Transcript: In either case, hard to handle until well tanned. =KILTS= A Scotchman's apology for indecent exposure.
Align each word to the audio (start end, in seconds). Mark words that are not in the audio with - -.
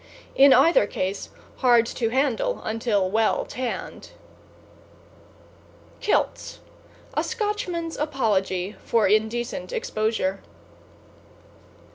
In 0.33 0.51
either 0.51 0.87
case, 0.87 1.29
hard 1.57 1.85
to 1.85 2.09
handle 2.09 2.59
until 2.63 3.11
well 3.11 3.45
tanned. 3.45 4.13
=KILTS= 5.99 6.59
A 7.13 7.23
Scotchman's 7.23 7.97
apology 7.97 8.75
for 8.83 9.07
indecent 9.07 9.71
exposure. 9.71 10.41